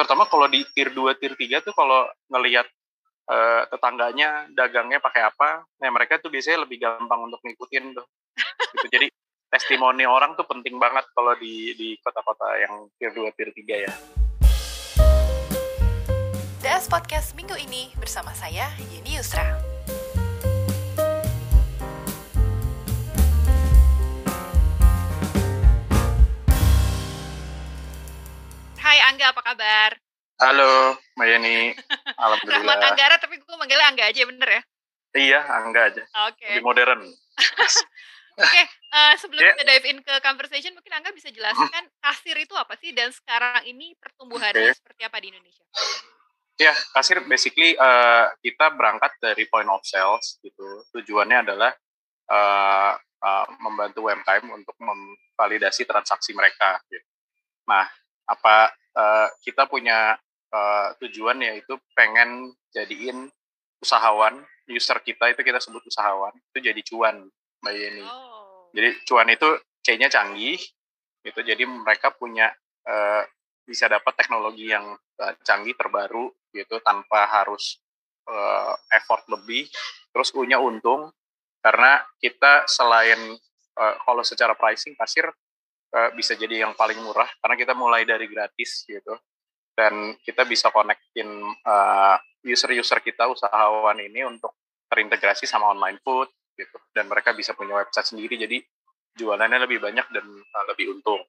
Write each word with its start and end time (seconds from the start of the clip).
terutama 0.00 0.24
kalau 0.24 0.48
di 0.48 0.64
tier 0.72 0.88
2, 0.96 1.12
tier 1.20 1.36
3 1.36 1.60
tuh 1.60 1.76
kalau 1.76 2.08
ngelihat 2.32 2.64
uh, 3.28 3.68
tetangganya 3.68 4.48
dagangnya 4.56 4.96
pakai 4.96 5.28
apa, 5.28 5.60
nah 5.76 5.92
mereka 5.92 6.16
tuh 6.16 6.32
biasanya 6.32 6.64
lebih 6.64 6.80
gampang 6.80 7.20
untuk 7.28 7.36
ngikutin 7.44 7.92
tuh. 7.92 8.06
gitu. 8.80 8.86
Jadi 8.96 9.12
testimoni 9.52 10.08
orang 10.08 10.32
tuh 10.40 10.48
penting 10.48 10.80
banget 10.80 11.04
kalau 11.12 11.36
di 11.36 11.76
di 11.76 12.00
kota-kota 12.00 12.48
yang 12.56 12.88
tier 12.96 13.12
2, 13.12 13.28
tier 13.36 13.52
3 13.52 13.84
ya. 13.84 13.92
DS 16.64 16.88
Podcast 16.88 17.36
minggu 17.36 17.60
ini 17.60 17.92
bersama 18.00 18.32
saya 18.32 18.72
Yeni 18.80 19.20
Yusra. 19.20 19.79
Angga, 29.20 29.36
apa 29.36 29.44
kabar? 29.52 29.90
Halo, 30.40 30.96
Mbak 31.12 31.26
Yeni. 31.28 31.76
Alhamdulillah. 32.24 32.56
Rahmat 32.64 32.88
Anggara, 32.88 33.16
tapi 33.20 33.36
gue 33.36 33.56
manggilnya 33.60 33.92
Angga 33.92 34.08
aja, 34.08 34.24
bener 34.24 34.48
ya? 34.48 34.62
Iya, 35.12 35.40
Angga 35.44 35.92
aja. 35.92 36.02
Oke. 36.24 36.40
Okay. 36.40 36.56
Lebih 36.56 36.64
modern. 36.64 37.04
Oke, 37.04 38.48
okay, 38.48 38.64
uh, 38.64 39.12
eh, 39.12 39.14
sebelum 39.20 39.44
yeah. 39.44 39.52
kita 39.52 39.64
dive 39.68 39.86
in 39.92 40.00
ke 40.00 40.14
conversation, 40.24 40.72
mungkin 40.72 40.96
Angga 40.96 41.12
bisa 41.12 41.28
jelaskan 41.28 41.84
kasir 42.00 42.32
itu 42.40 42.56
apa 42.56 42.80
sih 42.80 42.96
dan 42.96 43.12
sekarang 43.12 43.60
ini 43.68 43.92
pertumbuhannya 44.00 44.72
okay. 44.72 44.80
seperti 44.80 45.02
apa 45.04 45.20
di 45.20 45.36
Indonesia? 45.36 45.68
Ya, 46.56 46.72
kasir 46.96 47.20
basically 47.28 47.76
uh, 47.76 48.32
kita 48.40 48.72
berangkat 48.72 49.20
dari 49.20 49.44
point 49.52 49.68
of 49.68 49.84
sales 49.84 50.40
gitu. 50.40 50.64
Tujuannya 50.96 51.44
adalah 51.44 51.76
uh, 52.32 52.96
uh, 52.96 53.46
membantu 53.60 54.08
UMKM 54.08 54.48
untuk 54.48 54.80
memvalidasi 54.80 55.84
transaksi 55.84 56.32
mereka. 56.32 56.80
Gitu. 56.88 57.04
Nah, 57.68 57.84
apa 58.24 58.72
uh, 58.96 59.28
kita 59.42 59.66
punya 59.70 60.18
uh, 60.54 60.88
tujuan 61.02 61.42
yaitu 61.42 61.78
pengen 61.94 62.54
jadiin 62.74 63.30
usahawan 63.80 64.44
user 64.70 65.00
kita 65.02 65.32
itu 65.32 65.42
kita 65.42 65.58
sebut 65.58 65.82
usahawan 65.88 66.30
itu 66.54 66.58
jadi 66.70 66.80
cuan 66.86 67.26
mbak 67.60 67.74
Yeni. 67.74 68.04
Oh. 68.06 68.70
Jadi 68.70 68.88
cuan 69.04 69.28
itu 69.28 69.48
C-nya 69.82 70.08
canggih 70.12 70.60
gitu. 71.26 71.40
Jadi 71.42 71.66
mereka 71.66 72.14
punya 72.14 72.52
uh, 72.86 73.22
bisa 73.66 73.90
dapat 73.90 74.14
teknologi 74.16 74.70
yang 74.70 74.94
uh, 74.94 75.34
canggih 75.42 75.74
terbaru 75.74 76.30
gitu 76.54 76.78
tanpa 76.82 77.26
harus 77.26 77.82
uh, 78.30 78.74
effort 78.94 79.26
lebih. 79.28 79.66
Terus 80.10 80.30
punya 80.30 80.58
untung 80.62 81.10
karena 81.60 82.00
kita 82.22 82.64
selain 82.70 83.36
uh, 83.76 83.94
kalau 84.00 84.24
secara 84.24 84.56
pricing 84.56 84.96
pasir 84.96 85.28
uh, 85.94 86.10
bisa 86.14 86.34
jadi 86.34 86.66
yang 86.66 86.72
paling 86.74 86.98
murah 87.02 87.28
karena 87.42 87.56
kita 87.58 87.72
mulai 87.74 88.06
dari 88.06 88.26
gratis 88.30 88.84
gitu 88.86 89.14
dan 89.74 90.16
kita 90.20 90.44
bisa 90.44 90.68
connectin 90.68 91.28
uh, 91.64 92.16
user-user 92.44 93.00
kita 93.00 93.28
usahawan 93.30 93.96
ini 94.00 94.26
untuk 94.26 94.52
terintegrasi 94.90 95.46
sama 95.46 95.70
online 95.70 96.02
food 96.02 96.28
gitu 96.58 96.76
dan 96.92 97.06
mereka 97.06 97.32
bisa 97.32 97.54
punya 97.54 97.78
website 97.78 98.10
sendiri 98.10 98.36
jadi 98.36 98.58
jualannya 99.16 99.66
lebih 99.66 99.82
banyak 99.82 100.06
dan 100.12 100.26
uh, 100.26 100.64
lebih 100.70 100.98
untung. 100.98 101.22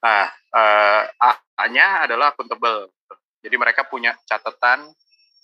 Nah, 0.00 0.28
uh, 0.56 1.02
A-nya 1.60 2.08
adalah 2.08 2.32
accountable. 2.32 2.90
Jadi 3.42 3.56
mereka 3.58 3.84
punya 3.84 4.16
catatan 4.24 4.88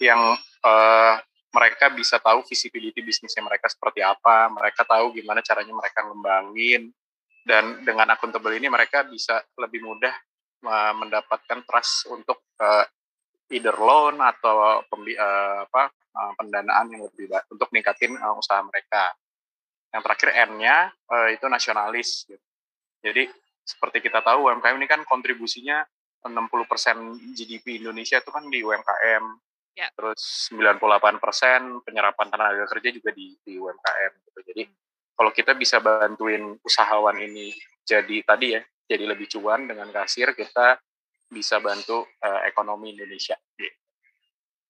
yang 0.01 0.21
uh, 0.65 1.15
mereka 1.53 1.91
bisa 1.91 2.21
tahu 2.21 2.45
visibility 2.47 3.01
bisnisnya 3.03 3.43
mereka 3.43 3.67
seperti 3.67 4.05
apa, 4.05 4.53
mereka 4.53 4.85
tahu 4.85 5.17
gimana 5.17 5.43
caranya 5.43 5.75
mereka 5.75 6.07
ngembangin, 6.07 6.93
dan 7.49 7.81
dengan 7.81 8.13
accountable 8.13 8.53
ini 8.53 8.69
mereka 8.69 9.09
bisa 9.09 9.41
lebih 9.57 9.81
mudah 9.81 10.13
uh, 10.69 10.93
mendapatkan 11.01 11.65
trust 11.65 12.05
untuk 12.13 12.45
uh, 12.61 12.85
either 13.49 13.73
loan 13.81 14.21
atau 14.21 14.85
pembi 14.85 15.17
uh, 15.17 15.65
apa 15.65 15.89
uh, 15.89 16.33
pendanaan 16.37 16.93
yang 16.93 17.09
lebih 17.09 17.33
baik 17.33 17.49
untuk 17.49 17.73
meningkatin 17.73 18.21
uh, 18.21 18.37
usaha 18.37 18.61
mereka. 18.61 19.17
Yang 19.89 20.03
terakhir 20.05 20.31
N-nya 20.53 20.77
uh, 21.09 21.29
itu 21.33 21.49
nasionalis. 21.49 22.29
Gitu. 22.29 22.45
Jadi 23.01 23.33
seperti 23.65 24.05
kita 24.05 24.21
tahu 24.21 24.53
UMKM 24.53 24.77
ini 24.77 24.85
kan 24.85 25.01
kontribusinya 25.09 25.81
60% 26.29 27.33
GDP 27.33 27.81
Indonesia 27.81 28.21
itu 28.21 28.29
kan 28.29 28.45
di 28.53 28.61
UMKM. 28.61 29.25
Ya. 29.73 29.89
Terus 29.97 30.53
98% 30.53 31.89
penyerapan 31.89 32.29
tenaga 32.29 32.69
kerja 32.69 32.93
juga 32.93 33.11
di, 33.17 33.33
di 33.41 33.57
UMKM. 33.57 34.13
Gitu. 34.29 34.41
Jadi 34.53 34.63
hmm 34.69 34.88
kalau 35.19 35.35
kita 35.35 35.59
bisa 35.59 35.83
bantuin 35.83 36.55
usahawan 36.63 37.19
ini 37.19 37.51
jadi 37.83 38.23
tadi 38.23 38.55
ya 38.55 38.63
jadi 38.87 39.05
lebih 39.05 39.27
cuan 39.27 39.67
dengan 39.67 39.91
kasir 39.91 40.31
kita 40.39 40.79
bisa 41.29 41.61
bantu 41.61 42.09
uh, 42.25 42.41
ekonomi 42.49 42.97
Indonesia. 42.97 43.37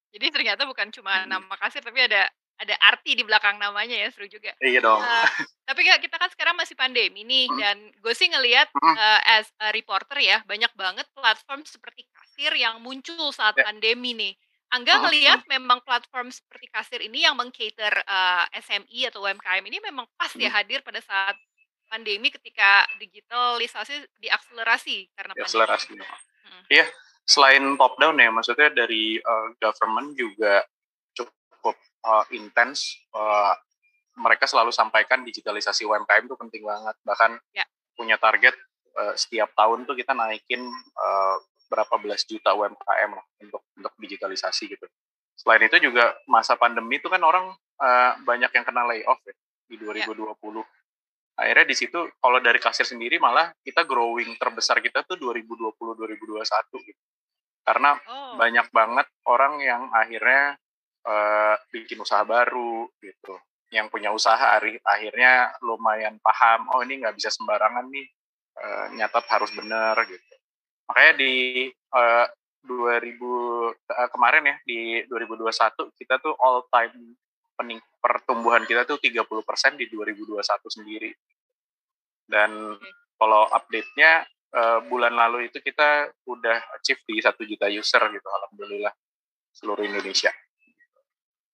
Jadi 0.08 0.26
ternyata 0.34 0.66
bukan 0.66 0.90
cuma 0.90 1.22
hmm. 1.22 1.30
nama 1.30 1.54
kasir 1.60 1.84
tapi 1.84 2.02
ada 2.02 2.26
ada 2.58 2.74
arti 2.90 3.14
di 3.14 3.22
belakang 3.22 3.54
namanya 3.62 3.94
ya 3.94 4.10
seru 4.10 4.26
juga. 4.26 4.50
Iya 4.58 4.82
dong. 4.82 4.98
Uh, 4.98 5.28
tapi 5.70 5.86
kita 5.86 6.18
kan 6.18 6.26
sekarang 6.34 6.58
masih 6.58 6.74
pandemi 6.74 7.22
nih 7.22 7.46
hmm. 7.46 7.58
dan 7.62 7.76
gue 8.02 8.14
sih 8.18 8.26
ngelihat 8.26 8.66
hmm. 8.74 8.96
uh, 8.98 9.20
as 9.38 9.46
a 9.62 9.70
reporter 9.70 10.18
ya 10.18 10.42
banyak 10.42 10.72
banget 10.74 11.06
platform 11.14 11.62
seperti 11.62 12.02
kasir 12.10 12.50
yang 12.58 12.82
muncul 12.82 13.30
saat 13.30 13.54
yeah. 13.54 13.70
pandemi 13.70 14.18
nih. 14.18 14.34
Angga 14.68 15.00
ngelihat 15.08 15.48
memang 15.48 15.80
platform 15.80 16.28
seperti 16.28 16.68
kasir 16.68 17.00
ini 17.00 17.24
yang 17.24 17.32
mengcater 17.32 18.04
uh, 18.04 18.44
eh, 18.52 18.60
SMI 18.60 19.08
atau 19.08 19.24
UMKM 19.24 19.64
ini 19.64 19.80
memang 19.80 20.04
pas 20.12 20.28
ya 20.36 20.52
hadir 20.52 20.84
pada 20.84 21.00
saat 21.00 21.36
pandemi 21.88 22.28
ketika 22.28 22.84
digitalisasi 23.00 24.04
diakselerasi 24.20 25.08
karena 25.16 25.32
diakselerasi. 25.32 25.96
pandemi. 25.96 26.04
Hmm. 26.04 26.64
Iya, 26.68 26.84
selain 27.24 27.64
top 27.80 27.96
down 27.96 28.20
ya, 28.20 28.28
maksudnya 28.28 28.68
dari 28.68 29.16
uh, 29.16 29.56
government 29.56 30.12
juga 30.20 30.60
cukup 31.16 31.76
uh, 32.04 32.28
intens. 32.36 33.00
Uh, 33.08 33.56
mereka 34.20 34.44
selalu 34.44 34.68
sampaikan 34.68 35.24
digitalisasi 35.24 35.88
UMKM 35.88 36.28
itu 36.28 36.36
penting 36.36 36.62
banget. 36.68 36.96
Bahkan 37.08 37.40
ya. 37.56 37.64
punya 37.96 38.20
target 38.20 38.52
uh, 39.00 39.16
setiap 39.16 39.48
tahun 39.56 39.88
tuh 39.88 39.96
kita 39.96 40.12
naikin 40.12 40.60
uh, 40.92 41.36
berapa 41.68 41.94
belas 42.00 42.24
juta 42.24 42.56
UMKM 42.56 43.10
lah 43.12 43.26
untuk 43.44 43.62
untuk 43.76 43.92
digitalisasi 44.00 44.72
gitu. 44.72 44.88
Selain 45.38 45.62
itu 45.62 45.78
juga 45.78 46.16
masa 46.26 46.58
pandemi 46.58 46.98
itu 46.98 47.06
kan 47.06 47.22
orang 47.22 47.54
uh, 47.78 48.12
banyak 48.26 48.50
yang 48.50 48.64
kena 48.66 48.82
layoff 48.88 49.20
ya 49.22 49.36
di 49.70 49.76
2020. 49.78 50.34
Ya. 50.34 50.64
Akhirnya 51.38 51.66
di 51.70 51.76
situ 51.78 51.98
kalau 52.18 52.42
dari 52.42 52.58
kasir 52.58 52.82
sendiri 52.82 53.22
malah 53.22 53.54
kita 53.62 53.86
growing 53.86 54.34
terbesar 54.34 54.82
kita 54.82 55.06
tuh 55.06 55.14
2020 55.14 55.78
2021 55.78 56.42
gitu. 56.90 57.02
Karena 57.62 57.94
oh. 57.94 58.34
banyak 58.34 58.66
banget 58.74 59.06
orang 59.28 59.62
yang 59.62 59.92
akhirnya 59.94 60.58
uh, 61.06 61.54
bikin 61.70 62.02
usaha 62.02 62.26
baru 62.26 62.90
gitu. 62.98 63.38
Yang 63.70 63.92
punya 63.92 64.10
usaha 64.10 64.56
akhirnya 64.82 65.52
lumayan 65.60 66.16
paham, 66.24 66.72
oh 66.72 66.80
ini 66.80 67.04
nggak 67.04 67.20
bisa 67.20 67.28
sembarangan 67.28 67.84
nih, 67.92 68.08
uh, 68.56 68.86
nyatat 68.96 69.28
harus 69.28 69.52
benar 69.52 69.92
gitu 70.08 70.37
makanya 70.88 71.12
di 71.20 71.32
uh, 71.92 72.26
2000 72.64 73.20
uh, 73.20 74.08
kemarin 74.10 74.44
ya 74.44 74.56
di 74.64 75.04
2021 75.06 75.52
kita 75.94 76.20
tuh 76.20 76.34
all 76.40 76.64
time 76.72 77.16
pening 77.58 77.82
pertumbuhan 77.98 78.62
kita 78.62 78.86
tuh 78.86 79.02
30% 79.02 79.26
di 79.74 79.90
2021 79.90 80.38
sendiri. 80.70 81.10
Dan 82.28 82.78
kalau 83.18 83.50
update-nya 83.50 84.22
uh, 84.54 84.80
bulan 84.86 85.16
lalu 85.16 85.50
itu 85.50 85.58
kita 85.58 86.12
udah 86.28 86.58
achieve 86.78 87.02
di 87.08 87.18
satu 87.18 87.42
juta 87.42 87.66
user 87.66 87.98
gitu 88.14 88.28
alhamdulillah 88.30 88.94
seluruh 89.50 89.82
Indonesia. 89.82 90.30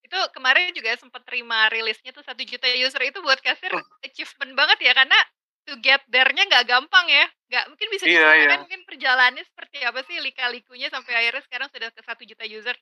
Itu 0.04 0.18
kemarin 0.36 0.76
juga 0.76 0.92
sempat 1.00 1.24
terima 1.24 1.72
rilisnya 1.72 2.12
tuh 2.12 2.20
satu 2.20 2.44
juta 2.44 2.68
user 2.68 3.00
itu 3.08 3.18
buat 3.24 3.40
kasir 3.40 3.72
achievement 4.04 4.52
banget 4.52 4.78
ya 4.84 4.92
karena 4.92 5.16
to 5.64 5.80
get 5.80 6.04
there-nya 6.12 6.44
nggak 6.44 6.68
gampang 6.68 7.08
ya. 7.08 7.24
Nggak 7.54 7.70
mungkin 7.70 7.88
bisa 7.94 8.02
iya, 8.10 8.34
iya. 8.34 8.58
mungkin 8.58 8.82
perjalanannya 8.82 9.46
seperti 9.46 9.78
apa 9.86 10.02
sih 10.02 10.18
lika-likunya 10.18 10.90
sampai 10.90 11.14
akhirnya 11.14 11.42
sekarang 11.46 11.70
sudah 11.70 11.88
ke 11.94 12.02
satu 12.02 12.22
juta 12.26 12.42
user. 12.50 12.74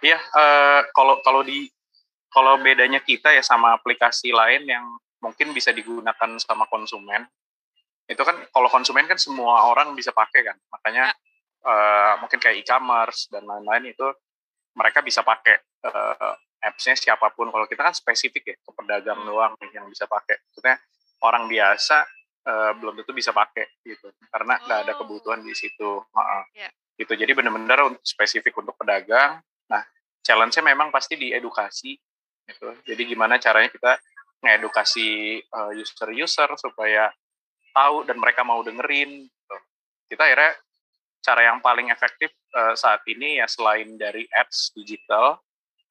Iya, 0.00 0.16
uh, 0.16 0.80
kalau 0.96 1.20
kalau 1.20 1.44
di 1.44 1.68
kalau 2.32 2.56
bedanya 2.56 3.04
kita 3.04 3.36
ya 3.36 3.44
sama 3.44 3.76
aplikasi 3.76 4.32
lain 4.32 4.64
yang 4.64 4.84
mungkin 5.20 5.52
bisa 5.52 5.76
digunakan 5.76 6.40
sama 6.40 6.64
konsumen, 6.72 7.28
itu 8.08 8.22
kan 8.24 8.40
kalau 8.48 8.68
konsumen 8.72 9.04
kan 9.04 9.20
semua 9.20 9.68
orang 9.68 9.92
bisa 9.92 10.08
pakai 10.08 10.40
kan, 10.40 10.56
makanya 10.72 11.12
ya. 11.12 11.68
uh, 11.68 12.12
mungkin 12.24 12.40
kayak 12.40 12.64
e-commerce 12.64 13.28
dan 13.28 13.44
lain-lain 13.44 13.92
itu 13.92 14.08
mereka 14.72 15.04
bisa 15.04 15.20
pakai 15.20 15.60
uh, 15.84 16.32
apps-nya 16.64 16.96
siapa 16.96 17.28
pun. 17.36 17.52
Kalau 17.52 17.68
kita 17.68 17.84
kan 17.84 17.92
spesifik 17.92 18.52
ya 18.52 18.56
ke 18.56 18.70
pedagang 18.72 19.20
hmm. 19.20 19.28
doang 19.28 19.52
yang 19.72 19.84
bisa 19.88 20.08
pakai. 20.08 20.40
Maksudnya 20.48 20.80
orang 21.20 21.44
biasa 21.44 22.08
uh, 22.46 22.72
belum 22.78 23.02
tentu 23.02 23.12
bisa 23.12 23.34
pakai 23.34 23.66
gitu 23.82 24.08
karena 24.30 24.56
nggak 24.62 24.78
oh. 24.80 24.84
ada 24.86 24.92
kebutuhan 24.96 25.40
di 25.42 25.52
situ 25.52 26.00
uh, 26.00 26.44
yeah. 26.54 26.70
gitu 26.96 27.12
jadi 27.18 27.34
benar-benar 27.34 27.98
spesifik 28.06 28.56
untuk 28.56 28.78
pedagang 28.78 29.42
nah 29.66 29.82
challenge-nya 30.22 30.62
memang 30.62 30.94
pasti 30.94 31.18
di 31.18 31.34
edukasi 31.34 31.98
gitu 32.46 32.72
jadi 32.86 33.02
gimana 33.04 33.42
caranya 33.42 33.68
kita 33.68 33.92
ngedukasi 34.40 35.42
uh, 35.50 35.72
user-user 35.74 36.48
supaya 36.56 37.10
tahu 37.74 38.06
dan 38.06 38.16
mereka 38.16 38.46
mau 38.46 38.62
dengerin 38.62 39.26
gitu. 39.26 39.56
kita 40.08 40.22
akhirnya 40.22 40.52
cara 41.26 41.40
yang 41.42 41.58
paling 41.58 41.90
efektif 41.90 42.30
uh, 42.54 42.78
saat 42.78 43.02
ini 43.10 43.42
ya 43.42 43.50
selain 43.50 43.98
dari 43.98 44.22
ads 44.30 44.70
digital 44.78 45.42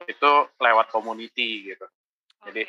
itu 0.08 0.31
lewat 0.60 0.92
community 0.92 1.72
gitu. 1.75 1.88
Jadi 2.48 2.63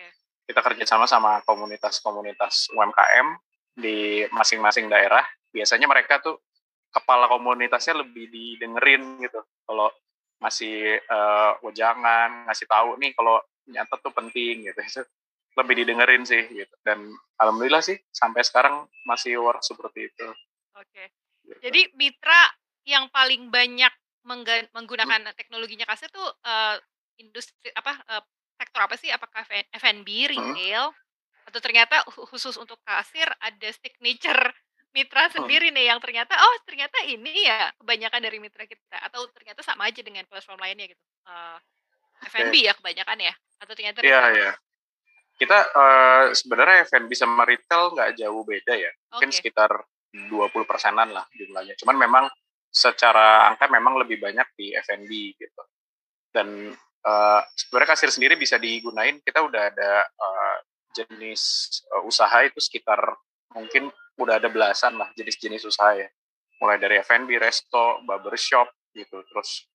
kita 0.47 0.61
kerjasama 0.62 1.06
sama 1.11 1.43
komunitas-komunitas 1.47 2.71
UMKM 2.75 3.39
di 3.76 4.25
masing-masing 4.32 4.88
daerah. 4.88 5.23
Biasanya 5.52 5.84
mereka 5.87 6.19
tuh 6.25 6.40
kepala 6.88 7.28
komunitasnya 7.28 8.00
lebih 8.00 8.32
didengerin 8.32 9.20
gitu. 9.20 9.44
Kalau 9.69 9.93
masih 10.40 10.96
uh, 11.12 11.61
wejangan, 11.61 12.49
ngasih 12.49 12.67
tahu 12.69 12.96
nih 12.96 13.12
kalau 13.12 13.40
nyatet 13.69 14.00
tuh 14.00 14.14
penting 14.17 14.64
gitu. 14.73 14.81
Itu 14.81 15.02
lebih 15.61 15.84
didengerin 15.84 16.25
sih 16.25 16.43
gitu. 16.49 16.75
Dan 16.81 17.12
alhamdulillah 17.37 17.84
sih 17.84 18.00
sampai 18.08 18.40
sekarang 18.43 18.88
masih 19.05 19.37
work 19.38 19.61
seperti 19.61 20.08
itu. 20.08 20.26
Oke. 20.76 21.12
Gitu. 21.44 21.61
Jadi 21.61 21.81
mitra 21.94 22.43
yang 22.88 23.12
paling 23.12 23.52
banyak 23.52 23.93
menggunakan 24.75 25.31
hmm. 25.31 25.37
teknologinya 25.38 25.87
kasir 25.87 26.11
tuh 26.11 26.26
uh, 26.43 26.75
industri 27.22 27.70
apa 27.76 27.94
uh, 28.11 28.22
sektor 28.56 28.81
apa 28.82 28.96
sih? 28.99 29.12
Apakah 29.12 29.44
F&B, 29.46 30.08
hmm. 30.08 30.31
retail, 30.32 30.90
hmm. 30.90 31.06
Atau 31.46 31.60
ternyata 31.62 32.02
khusus 32.28 32.58
untuk 32.58 32.82
kasir 32.82 33.26
ada 33.38 33.69
signature 33.70 34.50
mitra 34.96 35.28
sendiri 35.28 35.69
nih 35.70 35.93
yang 35.93 36.00
ternyata 36.00 36.32
oh 36.40 36.56
ternyata 36.64 37.04
ini 37.04 37.44
ya 37.44 37.69
kebanyakan 37.76 38.20
dari 38.25 38.40
mitra 38.40 38.64
kita 38.64 38.96
atau 38.96 39.28
ternyata 39.28 39.60
sama 39.60 39.87
aja 39.93 40.00
dengan 40.00 40.25
platform 40.25 40.56
lainnya 40.56 40.88
gitu. 40.88 41.04
Uh, 41.28 41.58
F&B 42.32 42.64
ya 42.64 42.72
kebanyakan 42.72 43.28
ya 43.28 43.34
atau 43.60 43.72
ternyata 43.76 44.00
Iya, 44.00 44.22
iya. 44.32 44.52
Kita 45.37 45.58
uh, 45.76 46.25
sebenarnya 46.32 46.88
F&B 46.88 47.12
sama 47.12 47.44
retail 47.44 47.93
nggak 47.93 48.16
jauh 48.16 48.40
beda 48.40 48.72
ya. 48.72 48.88
Mungkin 49.12 49.28
okay. 49.28 49.37
sekitar 49.37 49.69
20 50.16 50.48
persenan 50.64 51.12
lah 51.12 51.28
jumlahnya. 51.37 51.76
Cuman 51.76 51.96
memang 52.00 52.25
secara 52.72 53.48
angka 53.52 53.69
memang 53.69 54.00
lebih 54.00 54.16
banyak 54.16 54.48
di 54.56 54.72
F&B 54.72 55.10
gitu. 55.37 55.62
Dan 56.32 56.72
uh, 57.04 57.40
sebenarnya 57.52 57.93
kasir 57.93 58.08
sendiri 58.08 58.40
bisa 58.40 58.56
digunain. 58.56 59.20
Kita 59.20 59.44
udah 59.44 59.62
ada 59.76 60.08
uh, 60.08 60.36
jenis 60.96 61.43
uh, 61.93 62.02
usaha 62.08 62.40
itu 62.44 62.56
sekitar 62.56 62.98
mungkin 63.52 63.93
udah 64.16 64.40
ada 64.40 64.48
belasan 64.48 64.96
lah 64.96 65.12
jenis-jenis 65.12 65.69
usaha 65.69 65.93
ya. 65.93 66.08
Mulai 66.56 66.81
dari 66.81 66.96
F&B, 67.04 67.37
resto, 67.37 68.00
barbershop 68.08 68.72
gitu. 68.96 69.20
Terus 69.28 69.69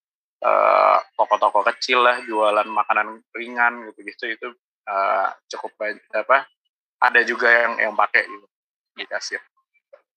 toko-toko 1.14 1.62
uh, 1.62 1.68
kecil 1.70 2.02
lah 2.02 2.18
jualan 2.26 2.66
makanan 2.66 3.22
ringan 3.38 3.86
gitu-gitu 3.94 4.34
itu 4.34 4.48
uh, 4.90 5.30
cukup 5.46 5.70
banyak 5.78 6.02
apa 6.18 6.50
ada 6.98 7.22
juga 7.22 7.46
yang 7.50 7.74
yang 7.78 7.94
pakai 7.94 8.26
gitu 8.26 8.48
di 8.98 9.06
kasir. 9.06 9.42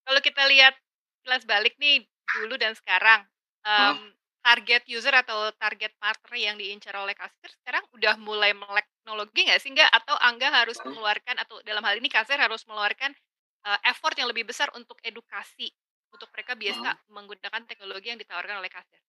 Kalau 0.04 0.20
kita 0.20 0.44
lihat 0.48 0.76
kelas 1.24 1.44
balik 1.48 1.76
nih 1.80 2.04
dulu 2.40 2.56
dan 2.60 2.76
sekarang, 2.76 3.24
um, 3.64 3.96
hmm. 3.96 4.10
Target 4.44 4.85
user 4.93 5.17
atau 5.17 5.49
target 5.56 5.96
partner 5.96 6.37
yang 6.37 6.61
diincar 6.61 6.93
oleh 7.00 7.17
kasir 7.17 7.49
sekarang 7.64 7.81
udah 7.96 8.20
mulai 8.20 8.52
melek 8.52 8.85
teknologi 9.00 9.49
nggak 9.49 9.61
sih 9.64 9.73
nggak? 9.73 9.88
Atau 9.88 10.14
Angga 10.20 10.52
harus 10.52 10.76
mengeluarkan 10.85 11.41
atau 11.41 11.64
dalam 11.64 11.81
hal 11.81 11.96
ini 11.96 12.12
kasir 12.12 12.37
harus 12.37 12.61
mengeluarkan 12.69 13.17
uh, 13.64 13.79
effort 13.88 14.12
yang 14.20 14.29
lebih 14.29 14.44
besar 14.44 14.69
untuk 14.76 15.00
edukasi 15.00 15.73
untuk 16.12 16.29
mereka 16.37 16.52
biasa 16.55 16.88
hmm. 16.93 17.00
menggunakan 17.11 17.62
teknologi 17.64 18.12
yang 18.12 18.20
ditawarkan 18.20 18.61
oleh 18.61 18.70
kasir? 18.70 19.00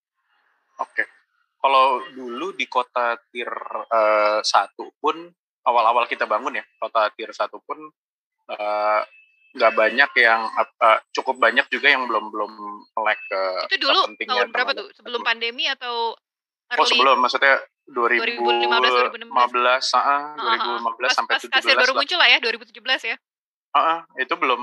Oke, 0.79 1.03
kalau 1.59 2.01
dulu 2.15 2.55
di 2.55 2.65
kota 2.71 3.19
tier 3.29 3.51
uh, 3.91 4.39
satu 4.39 4.95
pun 5.03 5.27
awal-awal 5.67 6.07
kita 6.07 6.29
bangun 6.29 6.61
ya 6.61 6.65
kota 6.79 7.11
tier 7.17 7.33
satu 7.35 7.59
pun 7.65 7.77
uh, 8.53 9.01
nggak 9.55 9.71
banyak 9.71 10.11
yang 10.19 10.51
uh, 10.51 10.99
cukup 11.15 11.39
banyak 11.39 11.63
juga 11.71 11.87
yang 11.87 12.03
belum 12.11 12.27
belum 12.27 12.51
melek 12.91 13.19
ke 13.31 13.41
itu 13.71 13.87
dulu 13.87 14.01
tahun 14.19 14.51
berapa 14.51 14.71
tuh? 14.75 14.87
sebelum 14.99 15.23
pandemi 15.23 15.71
atau 15.71 16.11
early? 16.75 16.79
oh 16.83 16.87
sebelum 16.87 17.17
maksudnya 17.23 17.63
2015 17.87 18.35
2015 18.35 19.31
2015 19.31 19.31
uh, 19.31 20.23
2015 20.91 20.99
pas, 20.99 21.13
sampai 21.15 21.33
pas 21.39 21.63
17 21.63 21.81
baru 21.87 21.91
muncul 21.95 22.17
lah 22.19 22.27
ya 22.27 22.37
2017 22.43 23.11
ya? 23.13 23.17
Uh, 23.75 23.79
uh, 23.79 23.99
itu 24.19 24.33
belum 24.35 24.61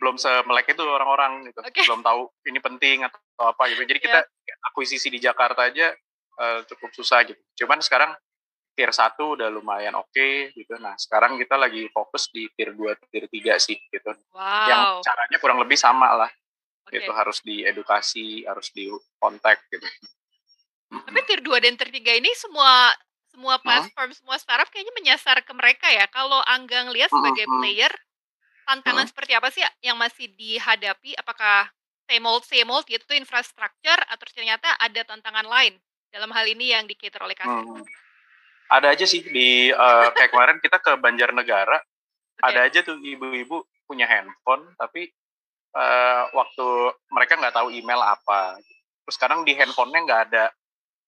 belum 0.00 0.16
semelek 0.16 0.72
itu 0.72 0.80
orang-orang 0.80 1.52
gitu. 1.52 1.60
Okay. 1.60 1.84
belum 1.84 2.00
tahu 2.00 2.32
ini 2.48 2.58
penting 2.62 3.04
atau 3.04 3.20
apa 3.52 3.68
gitu. 3.68 3.84
Jadi 3.84 4.00
kita 4.00 4.24
yeah. 4.24 4.68
akuisisi 4.72 5.12
di 5.12 5.20
Jakarta 5.20 5.68
aja 5.68 5.92
uh, 6.40 6.64
cukup 6.64 6.88
susah 6.96 7.20
gitu. 7.28 7.40
Cuman 7.60 7.84
sekarang 7.84 8.16
tier 8.80 8.96
1 8.96 9.12
udah 9.20 9.52
lumayan 9.52 9.92
oke 9.92 10.08
okay, 10.08 10.56
gitu. 10.56 10.80
Nah, 10.80 10.96
sekarang 10.96 11.36
kita 11.36 11.60
lagi 11.60 11.84
fokus 11.92 12.32
di 12.32 12.48
tier 12.56 12.72
2, 12.72 13.12
tier 13.12 13.28
3 13.28 13.60
sih 13.60 13.76
gitu. 13.76 14.16
Wow. 14.32 14.64
Yang 14.72 14.82
caranya 15.04 15.36
kurang 15.36 15.60
lebih 15.60 15.76
sama 15.76 16.08
lah. 16.16 16.32
Okay. 16.88 17.04
Gitu 17.04 17.12
harus 17.12 17.44
diedukasi, 17.44 18.48
harus 18.48 18.72
di 18.72 18.88
kontak 19.20 19.60
gitu. 19.68 19.84
Tapi 20.88 21.20
tier 21.28 21.44
2 21.44 21.60
dan 21.60 21.76
tier 21.76 21.92
3 21.92 22.24
ini 22.24 22.32
semua 22.32 22.96
semua 23.28 23.60
platform, 23.60 24.10
hmm? 24.10 24.16
semua 24.16 24.36
startup 24.40 24.72
kayaknya 24.72 24.96
menyasar 24.96 25.44
ke 25.44 25.52
mereka 25.52 25.92
ya. 25.92 26.08
Kalau 26.08 26.40
Angga 26.48 26.88
ngelihat 26.88 27.12
sebagai 27.12 27.44
hmm. 27.44 27.56
player, 27.60 27.92
tantangan 28.64 29.04
hmm. 29.04 29.12
seperti 29.12 29.32
apa 29.36 29.48
sih 29.52 29.62
yang 29.84 30.00
masih 30.00 30.32
dihadapi? 30.32 31.20
Apakah 31.20 31.68
same 32.08 32.24
old, 32.24 32.48
same 32.48 32.70
old 32.72 32.88
gitu 32.88 33.12
infrastruktur 33.12 33.98
atau 34.08 34.24
ternyata 34.32 34.72
ada 34.80 35.04
tantangan 35.04 35.44
lain 35.44 35.76
dalam 36.08 36.32
hal 36.32 36.48
ini 36.48 36.72
yang 36.72 36.88
dikater 36.88 37.20
oleh 37.20 37.36
kasir? 37.36 37.60
Hmm 37.60 37.84
ada 38.70 38.94
aja 38.94 39.04
sih 39.04 39.26
di 39.26 39.74
uh, 39.74 40.08
kayak 40.16 40.30
kemarin 40.30 40.58
kita 40.62 40.78
ke 40.78 40.94
Banjarnegara 40.96 41.78
okay. 41.78 42.46
ada 42.46 42.60
aja 42.70 42.80
tuh 42.86 42.96
ibu-ibu 43.02 43.66
punya 43.84 44.06
handphone 44.06 44.70
tapi 44.78 45.10
uh, 45.74 46.30
waktu 46.32 46.66
mereka 47.10 47.34
nggak 47.36 47.54
tahu 47.54 47.74
email 47.74 48.00
apa 48.00 48.56
terus 49.04 49.18
sekarang 49.18 49.42
di 49.42 49.58
handphonenya 49.58 50.00
nggak 50.06 50.22
ada 50.30 50.44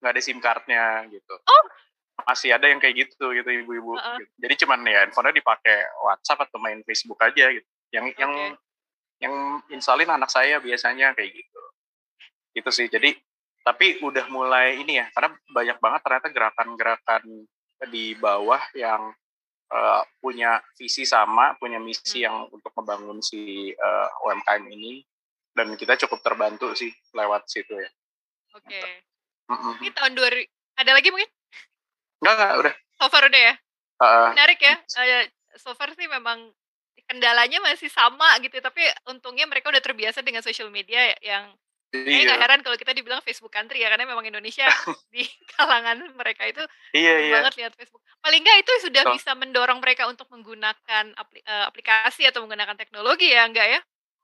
nggak 0.03 0.13
ada 0.19 0.21
sim 0.21 0.43
cardnya 0.43 1.07
gitu 1.07 1.35
oh. 1.39 1.65
masih 2.27 2.51
ada 2.51 2.67
yang 2.67 2.83
kayak 2.83 3.07
gitu 3.07 3.31
gitu 3.31 3.47
ibu-ibu 3.47 3.95
uh 3.95 4.03
-uh. 4.03 4.17
gitu. 4.19 4.33
jadi 4.43 4.55
cuman 4.67 4.79
ya 4.83 4.99
handphonenya 5.07 5.39
dipakai 5.39 5.79
WhatsApp 6.03 6.51
atau 6.51 6.59
main 6.59 6.83
Facebook 6.83 7.23
aja 7.23 7.55
gitu 7.55 7.69
yang 7.95 8.11
okay. 8.11 8.19
yang 8.19 8.33
yang 9.23 9.35
installin 9.71 10.11
anak 10.11 10.27
saya 10.27 10.59
biasanya 10.59 11.15
kayak 11.15 11.31
gitu 11.31 11.63
gitu 12.59 12.71
sih 12.75 12.91
jadi 12.91 13.15
tapi 13.63 14.03
udah 14.03 14.27
mulai 14.27 14.83
ini 14.83 14.99
ya 14.99 15.07
karena 15.15 15.31
banyak 15.55 15.79
banget 15.79 16.01
ternyata 16.03 16.29
gerakan-gerakan 16.35 17.23
di 17.91 18.15
bawah 18.19 18.63
yang 18.75 19.15
uh, 19.71 20.03
punya 20.19 20.59
visi 20.79 21.07
sama 21.07 21.55
punya 21.59 21.79
misi 21.79 22.23
hmm. 22.23 22.27
yang 22.27 22.37
untuk 22.51 22.71
membangun 22.79 23.19
si 23.23 23.73
uh, 23.75 24.07
eh, 24.07 24.27
UMKM 24.29 24.65
ini. 24.71 25.03
Dan 25.53 25.77
kita 25.77 26.01
cukup 26.01 26.25
terbantu 26.25 26.73
sih 26.73 26.89
lewat 27.13 27.45
situ 27.45 27.77
ya. 27.77 27.91
Oke. 28.57 28.73
Okay. 28.73 28.89
mm 29.53 29.85
ini 29.85 29.91
tahun 29.93 30.13
dua 30.17 30.29
ada 30.81 30.91
lagi 30.97 31.13
mungkin? 31.13 31.29
Enggak 32.25 32.35
enggak 32.41 32.53
udah. 32.57 32.75
So 32.97 33.07
far 33.13 33.25
udah 33.29 33.43
ya? 33.53 33.55
Uh, 34.01 34.33
menarik 34.35 34.59
ya 34.59 34.75
uh, 34.81 35.25
so 35.61 35.77
far 35.77 35.93
sih 35.95 36.09
memang 36.09 36.51
kendalanya 37.07 37.61
masih 37.61 37.93
sama 37.93 38.41
gitu 38.41 38.57
tapi 38.59 38.81
untungnya 39.07 39.45
mereka 39.45 39.69
udah 39.69 39.85
terbiasa 39.85 40.25
dengan 40.25 40.41
social 40.41 40.73
media 40.73 41.13
yang 41.21 41.53
Kayaknya 41.93 42.25
iya. 42.25 42.41
heran 42.41 42.65
kalau 42.65 42.81
kita 42.81 42.97
dibilang 42.97 43.21
Facebook 43.21 43.53
country 43.53 43.85
ya 43.85 43.93
karena 43.93 44.09
memang 44.09 44.25
Indonesia 44.25 44.65
di 45.15 45.29
kalangan 45.53 46.01
mereka 46.17 46.49
itu 46.49 46.65
iya, 46.97 47.29
iya. 47.29 47.33
banget 47.37 47.53
lihat 47.61 47.73
Facebook. 47.77 48.01
Paling 48.25 48.41
nggak 48.41 48.59
itu 48.65 48.73
sudah 48.89 49.03
so. 49.05 49.13
bisa 49.13 49.37
mendorong 49.37 49.77
mereka 49.77 50.09
untuk 50.09 50.25
menggunakan 50.33 51.13
apli 51.13 51.45
uh, 51.45 51.69
aplikasi 51.69 52.25
atau 52.25 52.49
menggunakan 52.49 52.81
teknologi 52.81 53.29
ya 53.29 53.45
enggak 53.45 53.69
ya? 53.77 53.81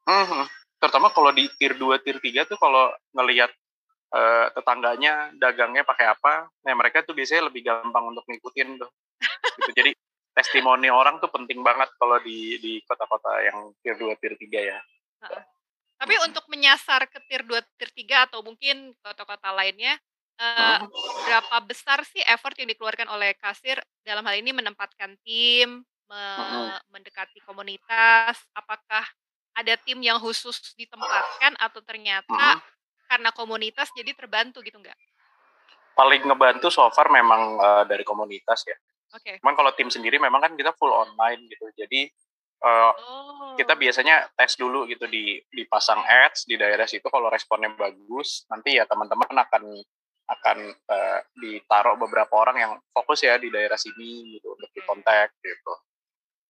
Uh 0.09 0.25
-huh. 0.25 0.45
Terutama 0.81 1.13
kalau 1.13 1.29
di 1.29 1.45
tier 1.61 1.77
2, 1.77 2.01
tier 2.01 2.17
3 2.17 2.49
tuh 2.49 2.57
kalau 2.57 2.89
ngelihat 3.13 3.53
uh, 4.17 4.49
tetangganya 4.57 5.29
dagangnya 5.37 5.85
pakai 5.85 6.09
apa, 6.09 6.49
nah 6.65 6.73
mereka 6.73 7.05
tuh 7.05 7.13
biasanya 7.13 7.53
lebih 7.53 7.69
gampang 7.69 8.09
untuk 8.09 8.25
ngikutin 8.33 8.81
tuh. 8.81 8.91
gitu. 9.61 9.71
Jadi 9.77 9.93
testimoni 10.33 10.89
orang 10.89 11.21
tuh 11.21 11.29
penting 11.29 11.61
banget 11.61 11.93
kalau 12.01 12.17
di 12.25 12.57
di 12.65 12.81
kota-kota 12.89 13.45
yang 13.45 13.77
tier 13.85 14.01
2, 14.01 14.09
tier 14.17 14.35
3 14.41 14.73
ya. 14.73 14.81
Uh 15.21 15.37
-huh. 15.37 15.58
Tapi 15.99 16.15
untuk 16.23 16.47
menyasar 16.47 17.11
ke 17.11 17.19
tier 17.27 17.43
2, 17.43 17.59
tier 17.75 17.91
3 17.91 18.31
atau 18.31 18.39
mungkin 18.47 18.95
kota-kota 19.03 19.51
lainnya, 19.51 19.99
uh, 20.39 20.87
berapa 21.27 21.57
besar 21.67 22.07
sih 22.07 22.23
effort 22.23 22.55
yang 22.55 22.71
dikeluarkan 22.71 23.11
oleh 23.11 23.35
kasir 23.35 23.83
dalam 24.07 24.23
hal 24.23 24.39
ini 24.39 24.55
menempatkan 24.55 25.19
tim, 25.27 25.83
me 26.09 26.23
mendekati 26.95 27.43
komunitas, 27.43 28.39
apakah 28.55 29.05
ada 29.59 29.75
tim 29.83 29.99
yang 29.99 30.23
khusus 30.23 30.73
ditempatkan 30.79 31.59
atau 31.59 31.83
ternyata 31.83 32.63
karena 33.11 33.35
komunitas 33.35 33.91
jadi 33.91 34.15
terbantu 34.15 34.63
gitu 34.63 34.79
nggak? 34.79 34.97
Paling 35.99 36.31
ngebantu 36.31 36.71
so 36.71 36.87
far 36.95 37.11
memang 37.11 37.59
uh, 37.59 37.83
dari 37.91 38.07
komunitas 38.07 38.63
ya. 38.71 38.79
Oke. 39.19 39.35
Okay. 39.35 39.37
Cuman 39.43 39.59
kalau 39.59 39.75
tim 39.75 39.91
sendiri 39.91 40.23
memang 40.23 40.39
kan 40.39 40.55
kita 40.55 40.71
full 40.79 40.95
online 40.95 41.51
gitu. 41.51 41.67
Jadi 41.75 42.07
uh, 42.63 42.93
oh. 42.93 43.55
kita 43.55 43.75
biasanya 43.79 44.31
tes 44.35 44.59
dulu 44.59 44.87
gitu 44.91 45.07
di 45.07 45.39
dipasang 45.53 46.03
ads 46.03 46.47
di 46.49 46.59
daerah 46.59 46.87
situ 46.87 47.07
kalau 47.11 47.31
responnya 47.31 47.71
bagus 47.75 48.47
nanti 48.51 48.79
ya 48.79 48.85
teman-teman 48.87 49.47
akan 49.47 49.63
akan 50.29 50.59
uh, 50.93 51.19
ditaruh 51.41 51.97
beberapa 51.97 52.35
orang 52.37 52.57
yang 52.61 52.73
fokus 52.93 53.25
ya 53.25 53.41
di 53.41 53.49
daerah 53.49 53.81
sini 53.81 54.37
gitu 54.37 54.53
untuk 54.53 54.71
di 54.75 54.81
kontak 54.85 55.33
gitu 55.41 55.75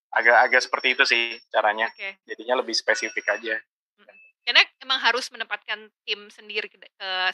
agak-agak 0.08 0.60
seperti 0.64 0.88
itu 0.96 1.04
sih 1.04 1.36
caranya 1.52 1.86
okay. 1.92 2.18
jadinya 2.24 2.64
lebih 2.64 2.74
spesifik 2.74 3.28
aja 3.28 3.60
Karena 4.48 4.64
emang 4.80 4.96
harus 5.04 5.28
menempatkan 5.28 5.92
tim 6.08 6.32
sendiri 6.32 6.72
ke, 6.72 6.80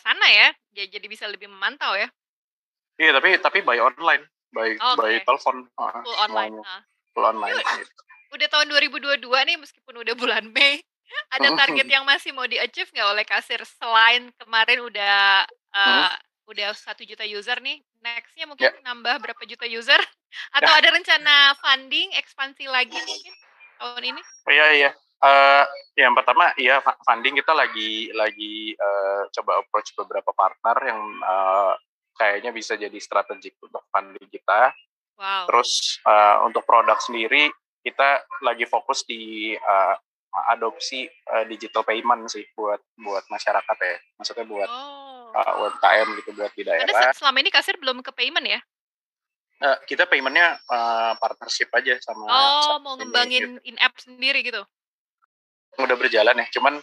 sana 0.02 0.26
ya, 0.35 0.50
jadi 0.75 1.07
bisa 1.07 1.31
lebih 1.31 1.47
memantau 1.47 1.95
ya. 1.95 2.11
Iya, 2.99 3.14
tapi 3.14 3.38
tapi 3.38 3.62
by 3.62 3.78
online, 3.78 4.26
by 4.50 4.75
oh, 4.83 4.99
by 4.99 5.23
telepon. 5.23 5.71
Full 5.78 6.19
online. 6.26 6.59
Full 7.14 7.23
online. 7.23 7.54
Gitu. 7.54 8.02
Udah 8.35 8.49
tahun 8.50 8.67
2022 8.91 9.23
nih 9.31 9.57
meskipun 9.62 9.95
udah 10.03 10.14
bulan 10.19 10.45
Mei, 10.50 10.83
ada 11.35 11.55
target 11.55 11.87
yang 11.87 12.03
masih 12.03 12.35
mau 12.35 12.45
di-achieve 12.45 12.91
nggak 12.91 13.09
oleh 13.14 13.25
kasir 13.25 13.62
selain 13.79 14.35
kemarin 14.43 14.83
udah 14.83 15.47
uh, 15.71 16.11
hmm? 16.11 16.50
udah 16.50 16.75
satu 16.75 17.07
juta 17.07 17.23
user 17.23 17.62
nih, 17.62 17.79
nextnya 18.03 18.45
mungkin 18.50 18.75
yeah. 18.75 18.85
nambah 18.85 19.23
berapa 19.23 19.43
juta 19.47 19.64
user? 19.71 20.00
Atau 20.59 20.73
yeah. 20.75 20.81
ada 20.83 20.88
rencana 20.91 21.35
funding 21.62 22.11
ekspansi 22.19 22.67
lagi 22.67 22.99
mungkin 22.99 23.35
tahun 23.79 24.03
ini? 24.03 24.23
Oh, 24.50 24.53
iya 24.53 24.69
iya. 24.75 24.91
Uh, 25.25 25.64
yang 25.97 26.12
pertama 26.12 26.53
ya 26.61 26.85
funding 26.85 27.41
kita 27.41 27.57
lagi 27.57 28.12
lagi 28.12 28.76
uh, 28.76 29.25
coba 29.33 29.64
approach 29.64 29.97
beberapa 29.97 30.37
partner 30.37 30.76
yang 30.85 31.00
uh, 31.25 31.73
kayaknya 32.19 32.53
bisa 32.53 32.76
jadi 32.76 32.99
strategik 33.00 33.57
untuk 33.62 33.81
funding 33.88 34.29
kita. 34.29 34.75
Wow. 35.17 35.49
Terus 35.49 36.03
uh, 36.05 36.45
untuk 36.45 36.67
produk 36.69 36.99
sendiri 37.00 37.49
kita 37.85 38.25
lagi 38.41 38.64
fokus 38.64 39.05
di 39.05 39.53
uh, 39.55 39.95
adopsi 40.50 41.07
uh, 41.31 41.45
digital 41.47 41.85
payment 41.85 42.26
sih 42.33 42.43
buat 42.57 42.81
buat 42.97 43.29
masyarakat 43.29 43.76
ya. 43.76 43.97
Maksudnya 44.19 44.47
buat 44.49 44.71
oh. 44.73 45.31
uh, 45.37 45.62
UMKM 45.69 46.09
gitu 46.25 46.31
buat 46.35 46.53
di 46.57 46.64
daerah. 46.64 46.88
Karena 46.88 47.12
selama 47.12 47.38
ini 47.45 47.50
kasir 47.53 47.76
belum 47.76 48.00
ke 48.00 48.11
payment 48.17 48.49
ya? 48.49 48.61
Uh, 49.62 49.79
kita 49.87 50.09
paymentnya 50.09 50.59
uh, 50.67 51.14
partnership 51.21 51.71
aja 51.76 51.95
sama. 52.03 52.26
Oh, 52.26 52.83
mau 52.83 52.97
ngembangin 52.99 53.61
gitu. 53.61 53.69
in 53.69 53.76
app 53.79 53.95
sendiri 54.00 54.43
gitu? 54.43 54.64
udah 55.79 55.97
berjalan 55.99 56.38
ya 56.38 56.47
cuman 56.55 56.79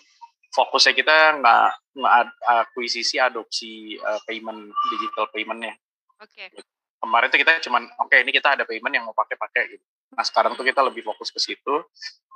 fokusnya 0.52 0.94
kita 0.96 1.16
nggak 1.40 1.68
nggak 1.96 2.14
akuisisi 2.44 3.16
adopsi 3.20 3.96
uh, 4.04 4.20
payment 4.28 4.72
digital 4.92 5.32
paymentnya 5.32 5.76
oke 6.20 6.28
okay. 6.28 6.52
kemarin 7.00 7.32
tuh 7.32 7.40
kita 7.40 7.52
cuman 7.64 7.88
oke 8.04 8.12
okay, 8.12 8.20
ini 8.24 8.32
kita 8.36 8.60
ada 8.60 8.68
payment 8.68 8.92
yang 8.92 9.08
mau 9.08 9.16
pakai 9.16 9.40
pakai 9.40 9.64
gitu 9.78 9.86
nah 10.12 10.24
sekarang 10.28 10.54
tuh 10.60 10.68
kita 10.68 10.84
lebih 10.84 11.04
fokus 11.08 11.32
ke 11.32 11.40
situ 11.40 11.76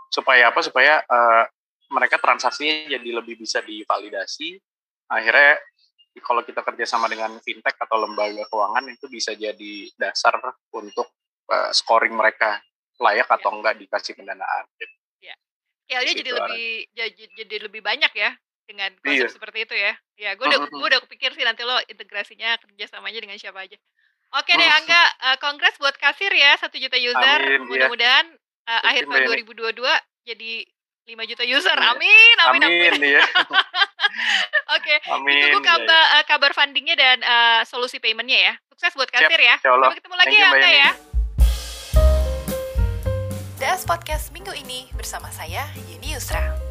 supaya 0.08 0.50
apa 0.50 0.63
supaya 0.63 1.03
uh, 1.03 1.44
mereka 1.91 2.17
transaksinya 2.17 2.88
jadi 2.96 3.10
lebih 3.22 3.36
bisa 3.36 3.60
divalidasi 3.62 4.58
akhirnya 5.12 5.60
kalau 6.24 6.41
kita 6.48 6.63
kerjasama 6.63 7.12
dengan 7.12 7.36
fintech 7.44 7.75
atau 7.75 8.00
lembaga 8.00 8.48
keuangan 8.48 8.88
itu 8.88 9.05
bisa 9.12 9.36
jadi 9.36 9.91
dasar 10.00 10.39
untuk 10.72 11.12
uh, 11.51 11.72
scoring 11.75 12.15
mereka 12.15 12.63
layak 13.03 13.27
atau 13.27 13.51
iya. 13.51 13.55
enggak 13.60 13.75
dikasih 13.84 14.15
pendanaan 14.15 14.63
gitu. 14.79 14.96
Scale-nya 15.86 16.13
jadi 16.17 16.32
lebih 16.34 16.65
jadi, 16.98 17.24
jadi 17.46 17.55
lebih 17.70 17.82
banyak 17.86 18.10
ya 18.17 18.34
dengan 18.65 18.89
konsep 19.05 19.29
iya. 19.29 19.29
seperti 19.29 19.58
itu 19.70 19.75
ya. 19.77 19.94
Ya, 20.17 20.29
gue 20.34 20.46
udah 20.50 20.60
gue 20.65 20.88
udah 20.89 21.01
kepikir 21.05 21.38
sih 21.38 21.46
nanti 21.46 21.62
lo 21.62 21.77
integrasinya 21.86 22.58
kerjasamanya 22.58 23.22
dengan 23.22 23.38
siapa 23.38 23.62
aja. 23.62 23.77
Oke 24.34 24.51
deh 24.58 24.67
Angga, 24.67 25.03
uh, 25.32 25.38
kongres 25.39 25.77
buat 25.77 25.96
kasir 25.96 26.32
ya 26.34 26.58
satu 26.58 26.75
juta 26.82 26.98
user. 26.98 27.41
Iya. 27.46 27.62
Mudah-mudahan 27.65 28.25
uh, 28.67 28.82
akhir 28.89 29.05
tahun 29.05 29.46
2022 29.46 29.79
jadi 30.25 30.51
5 31.05 31.29
juta 31.29 31.44
user. 31.46 31.77
Iya. 31.77 31.91
Amin, 31.94 32.36
amin, 32.50 32.62
amin. 32.65 32.91
amin. 32.98 33.01
Iya. 33.15 33.24
Oke, 34.75 34.96
okay. 34.98 34.98
ditunggu 35.05 35.60
iya, 35.62 35.62
kabar 35.62 36.03
uh, 36.17 36.24
kabar 36.25 36.51
fundingnya 36.58 36.96
dan 36.98 37.17
uh, 37.22 37.62
solusi 37.67 38.01
paymentnya 38.01 38.51
ya. 38.51 38.53
Sukses 38.74 38.98
buat 38.98 39.12
kasir 39.13 39.38
Siap, 39.38 39.39
ya. 39.39 39.55
Sampai 39.62 39.98
ketemu 40.01 40.15
lagi 40.17 40.36
ya 40.36 40.48
Angga 40.51 40.72
ya. 40.72 40.89
DS 43.55 43.88
Podcast 43.88 44.36
minggu 44.36 44.51
ini 44.51 44.91
bersama 44.98 45.32
saya 45.32 45.70
Yeni 45.88 46.12
Yusra. 46.12 46.65